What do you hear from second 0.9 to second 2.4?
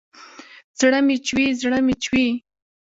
مې چوي، زړه مې چوي